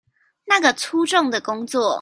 [0.45, 1.89] 那個粗重的工作